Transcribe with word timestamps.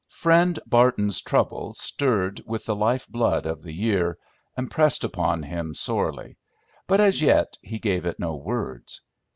Friend 0.09 0.57
Barton's 0.65 1.21
trouble 1.21 1.73
stirred 1.75 2.41
with 2.47 2.65
the 2.65 2.75
life 2.75 3.07
blood 3.07 3.45
of 3.45 3.61
the 3.61 3.71
year, 3.71 4.17
and 4.57 4.71
pressed 4.71 5.03
upon 5.03 5.43
him 5.43 5.75
sorely; 5.75 6.37
but 6.87 6.99
as 6.99 7.21
yet 7.21 7.55
he 7.61 7.77
gave 7.77 8.07
it 8.07 8.17
no 8.17 8.35
words. 8.35 9.01